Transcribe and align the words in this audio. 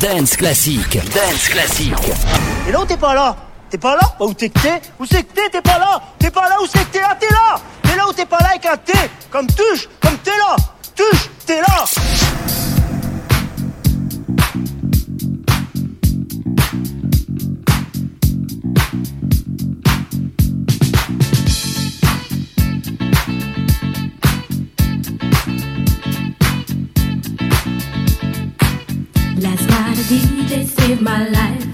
Dance 0.00 0.36
classique. 0.36 0.98
Dance 1.14 1.48
classique. 1.48 1.94
Et 2.68 2.72
là, 2.72 2.78
t'es 2.86 2.96
pas 2.96 3.14
là. 3.14 3.36
T'es 3.68 3.78
pas 3.78 3.94
là? 3.94 4.00
Bah, 4.18 4.26
où 4.26 4.34
t'es 4.34 4.48
que 4.48 4.58
t'es? 4.60 4.80
Où 4.98 5.04
c'est 5.06 5.22
que 5.22 5.32
t'es? 5.34 5.48
T'es 5.50 5.60
pas 5.60 5.78
là. 5.78 6.00
T'es 6.18 6.30
pas 6.30 6.48
là 6.48 6.56
Où 6.62 6.66
c'est 6.66 6.80
que 6.80 6.92
t'es 6.92 7.00
Ah, 7.04 7.16
t'es 7.18 7.28
là. 7.28 7.60
T'es 7.82 7.96
là 7.96 8.08
où 8.08 8.12
t'es 8.12 8.26
pas 8.26 8.38
là 8.40 8.48
avec 8.50 8.66
un 8.66 8.76
T. 8.76 8.92
Comme 9.30 9.46
touche 9.46 9.88
Comme 10.00 10.16
t'es 10.18 10.30
là. 10.30 10.56
Touche 10.96 11.28
T'es 11.46 11.60
là 11.60 11.84
DJ 30.10 30.66
saved 30.66 31.02
my 31.02 31.28
life. 31.28 31.66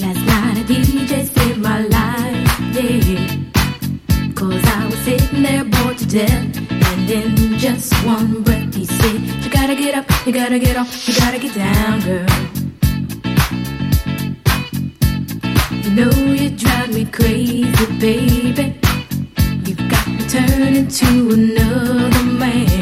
Last 0.00 0.22
night 0.24 0.56
a 0.56 0.64
DJ 0.64 1.28
saved 1.28 1.58
my 1.58 1.82
life, 1.82 2.60
yeah. 2.72 4.32
Cause 4.34 4.64
I 4.64 4.86
was 4.86 4.96
sitting 5.00 5.42
there 5.42 5.62
bored 5.62 5.98
to 5.98 6.06
death. 6.06 6.56
And 6.70 7.10
in 7.10 7.58
just 7.58 7.92
one 8.06 8.42
breath 8.44 8.74
he 8.74 8.86
said, 8.86 9.20
You 9.44 9.50
gotta 9.50 9.74
get 9.74 9.94
up, 9.94 10.06
you 10.26 10.32
gotta 10.32 10.58
get 10.58 10.78
off, 10.78 11.06
you 11.06 11.14
gotta 11.20 11.38
get 11.38 11.54
down, 11.54 12.00
girl. 12.00 12.26
You 15.84 15.90
know 15.90 16.32
you 16.32 16.48
drive 16.56 16.94
me 16.94 17.04
crazy, 17.04 17.86
baby. 18.00 18.80
You've 19.66 19.86
got 19.90 20.08
me 20.08 20.26
turning 20.30 20.88
to 20.88 21.30
another 21.34 22.24
man. 22.24 22.81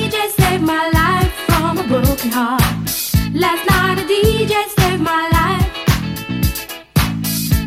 a 2.25 2.29
heart. 2.29 2.61
Last 3.33 3.65
night 3.69 3.97
a 3.99 4.05
DJ 4.05 4.53
saved 4.77 5.01
my 5.01 5.29
life. 5.37 5.71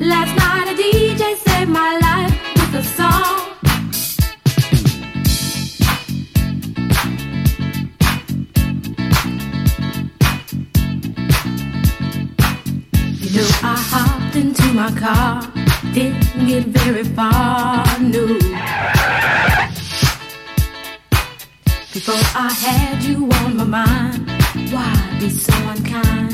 Last 0.01 0.37
night 0.37 0.69
a 0.73 0.75
DJ 0.81 1.37
saved 1.37 1.71
my 1.71 1.99
life 1.99 2.37
with 2.57 2.75
a 2.75 2.85
song. 2.85 3.41
You 13.23 13.31
know 13.37 13.51
I 13.63 13.77
hopped 13.93 14.37
into 14.37 14.67
my 14.75 14.91
car, 14.93 15.43
didn't 15.93 16.47
get 16.47 16.65
very 16.67 17.05
far, 17.05 17.85
no. 18.01 18.27
Before 21.93 22.25
I 22.35 22.53
had 22.53 23.03
you 23.05 23.29
on 23.31 23.57
my 23.57 23.65
mind, 23.65 24.24
why 24.75 25.17
be 25.21 25.29
so 25.31 25.55
unkind? 25.73 26.33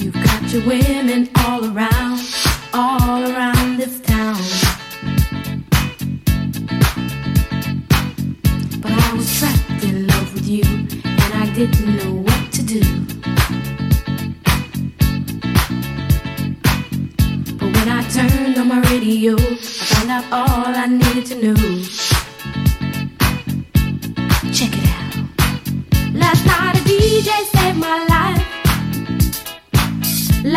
You've 0.00 0.20
got 0.28 0.42
your 0.52 0.62
women 0.66 1.30
all 1.44 1.64
around, 1.72 2.20
all 2.74 3.22
around 3.32 3.78
this 3.78 4.00
town. 4.00 4.36
But 8.82 8.92
I 8.92 9.14
was 9.16 9.38
trapped 9.38 9.84
in 9.84 10.06
love 10.06 10.34
with 10.34 10.46
you, 10.46 10.64
and 10.64 11.30
I 11.42 11.46
didn't 11.54 11.96
know 11.96 12.12
what 12.26 12.42
to 12.56 12.62
do. 12.62 12.82
But 17.58 17.68
when 17.76 17.88
I 17.98 18.02
turned 18.16 18.58
on 18.58 18.68
my 18.68 18.80
radio, 18.90 19.34
I 19.36 19.56
found 19.90 20.10
out 20.10 20.24
all 20.30 20.74
I 20.82 20.86
needed 20.86 21.26
to 21.26 21.36
know. 21.42 21.63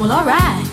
Well, 0.00 0.12
alright. 0.12 0.66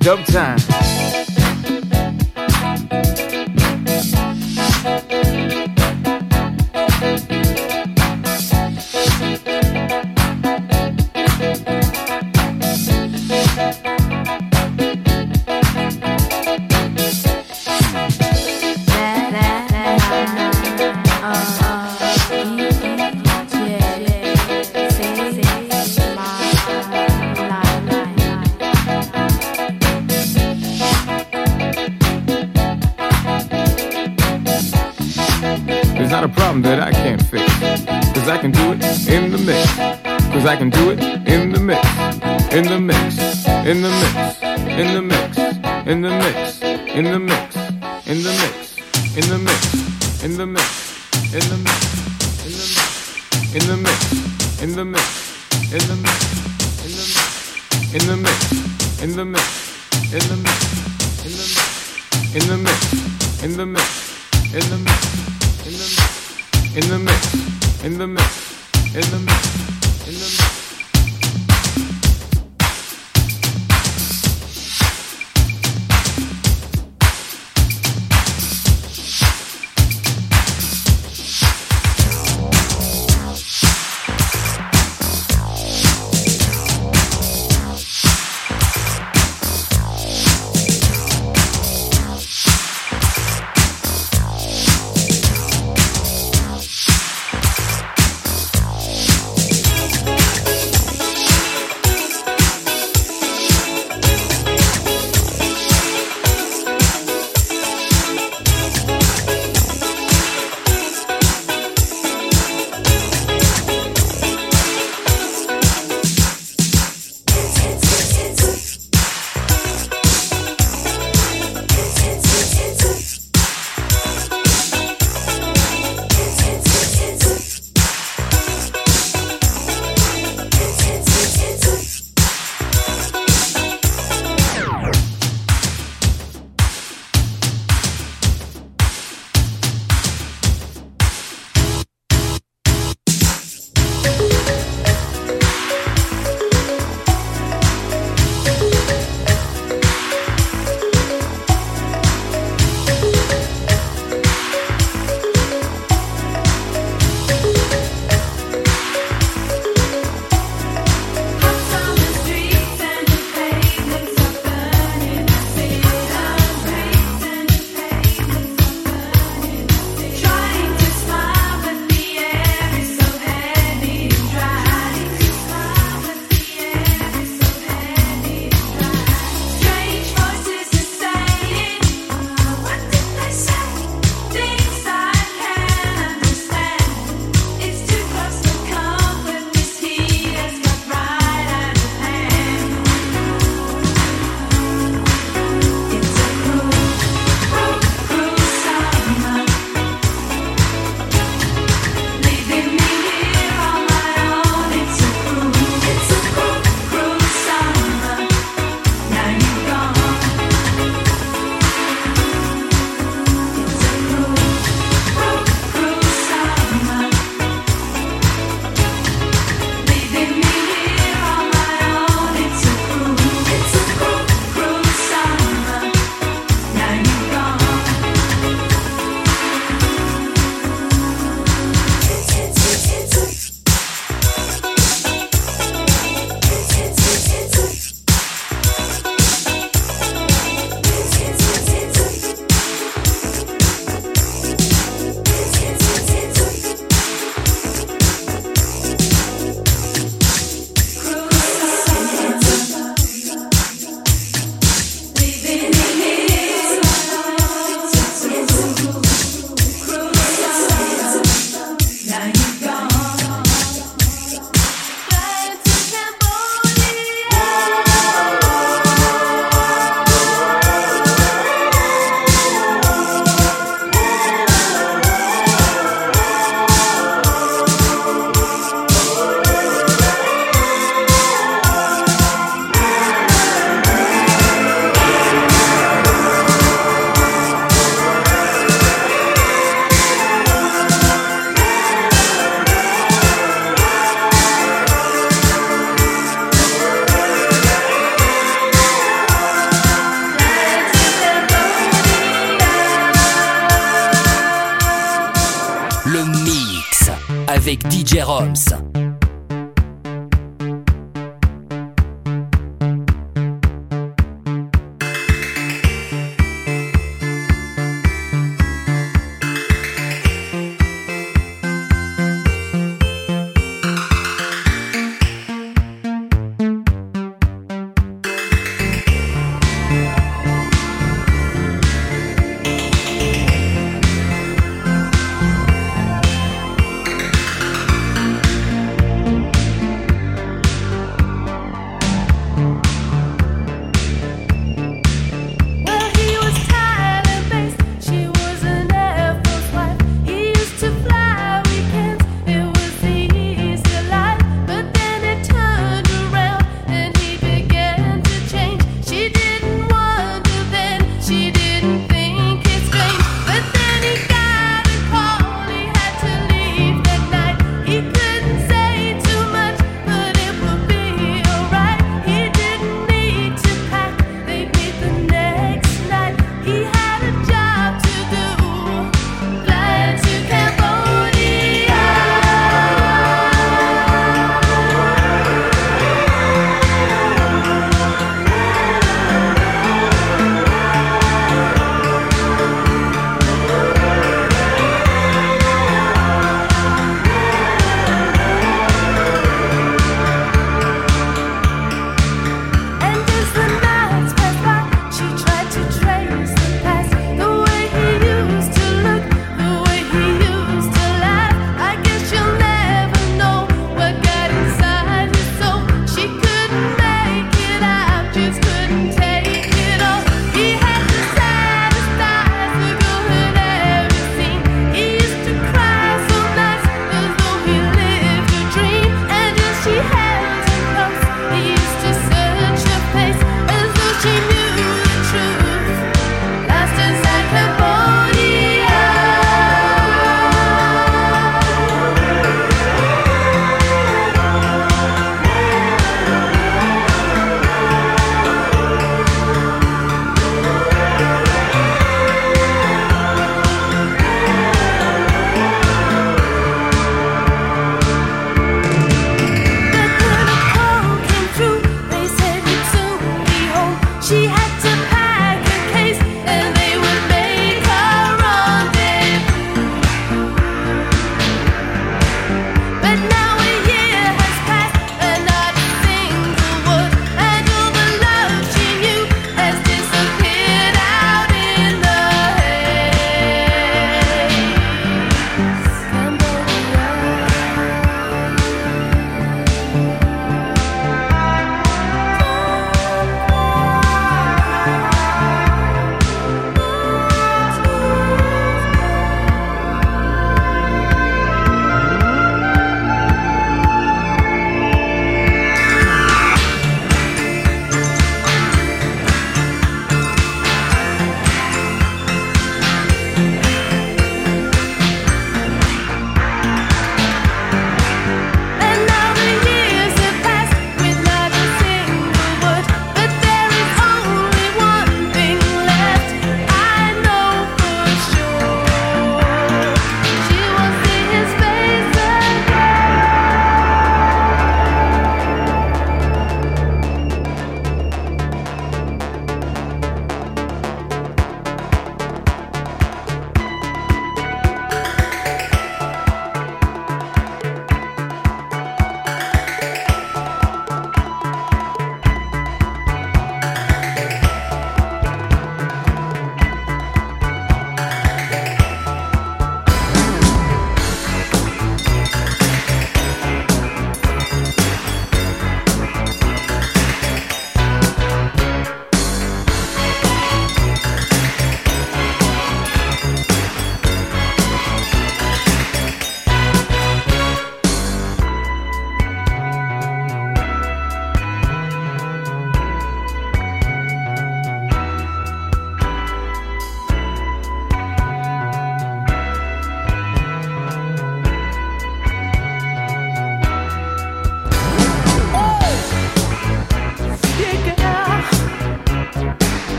Dub 0.00 0.24
time. 0.26 1.27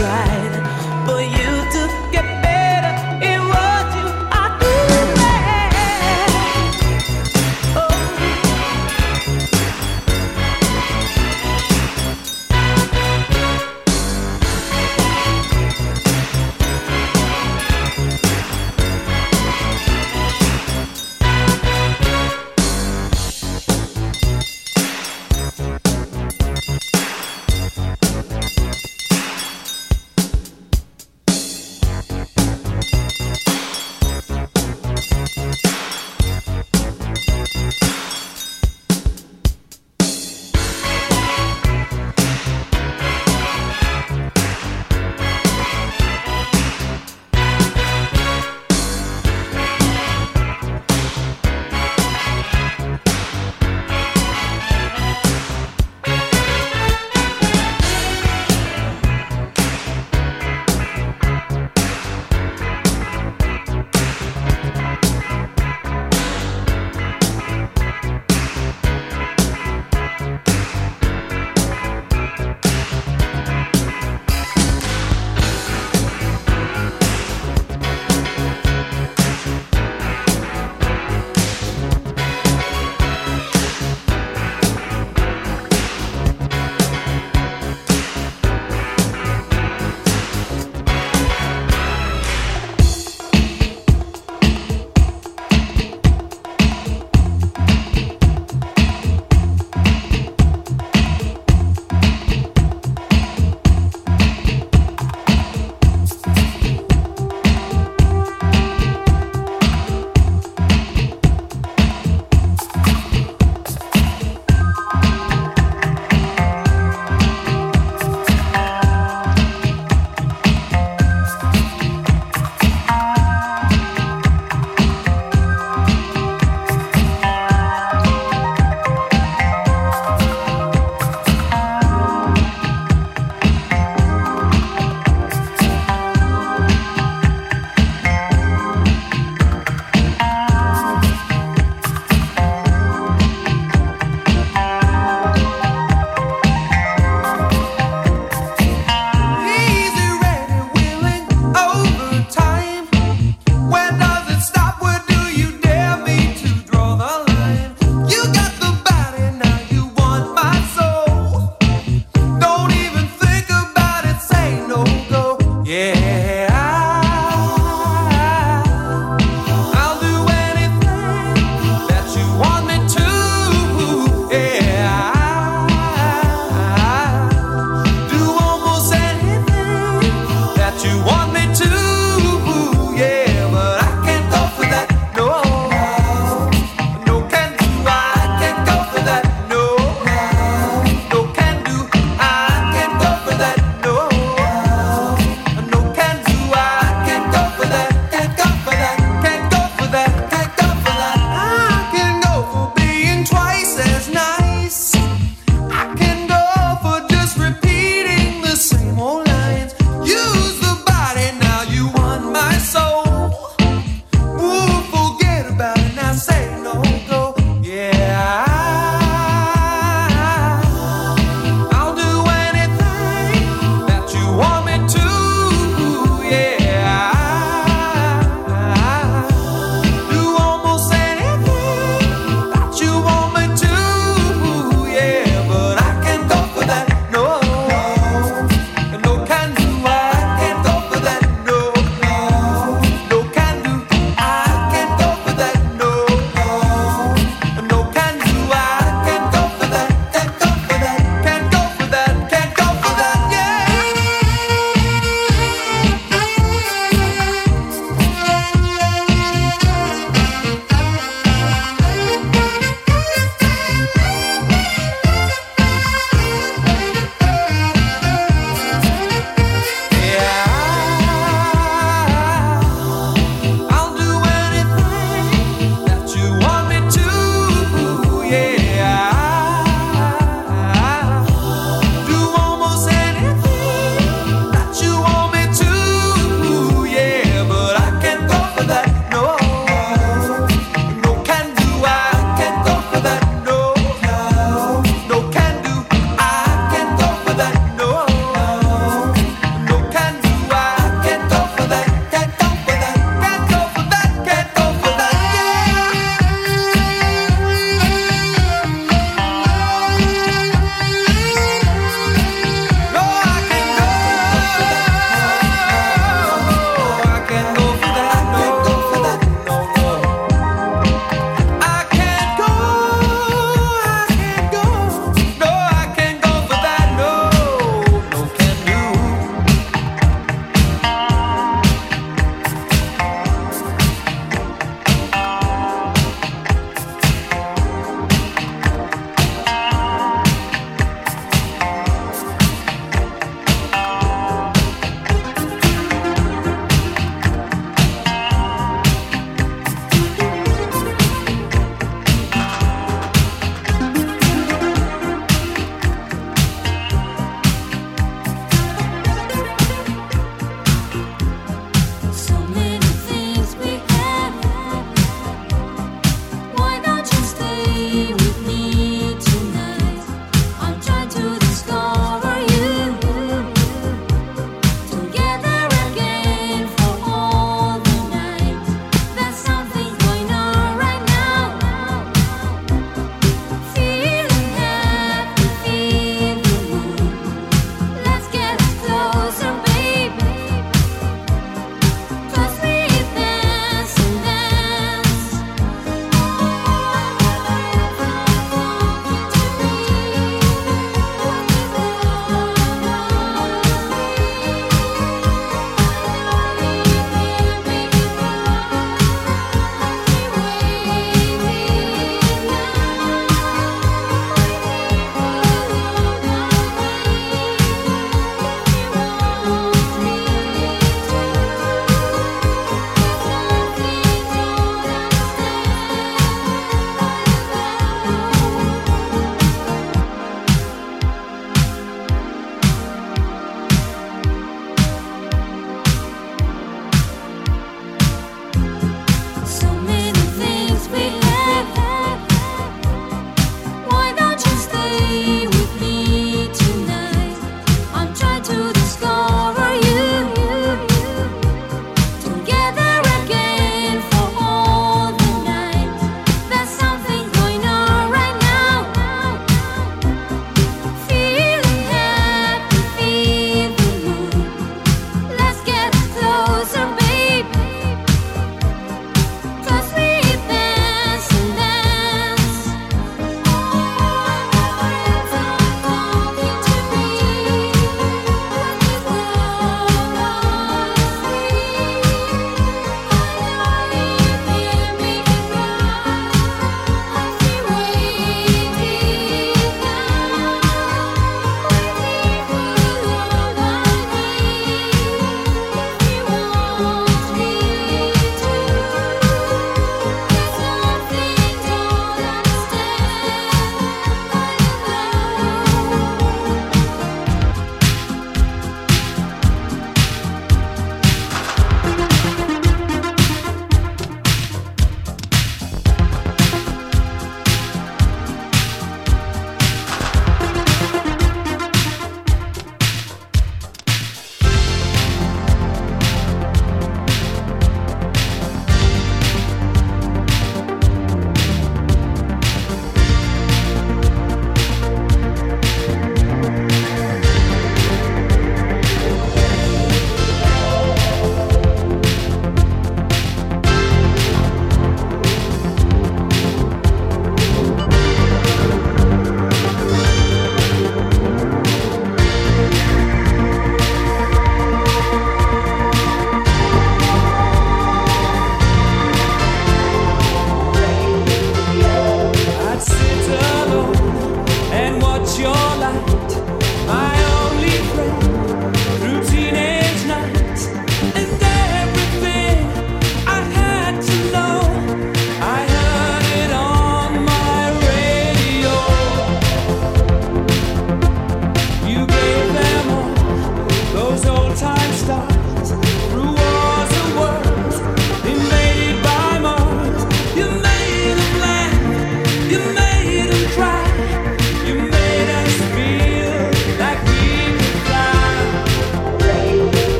Stride 0.00 0.39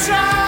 They 0.00 0.39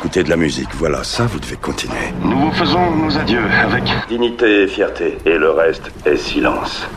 Écoutez 0.00 0.24
de 0.24 0.30
la 0.30 0.38
musique, 0.38 0.70
voilà, 0.76 1.04
ça 1.04 1.26
vous 1.26 1.38
devez 1.38 1.56
continuer. 1.56 2.14
Nous 2.22 2.38
vous 2.38 2.52
faisons 2.52 2.90
nos 2.96 3.18
adieux 3.18 3.44
avec 3.62 3.82
Dignité 4.08 4.62
et 4.62 4.66
fierté, 4.66 5.18
et 5.26 5.36
le 5.36 5.50
reste 5.50 5.92
est 6.06 6.16
silence. 6.16 6.88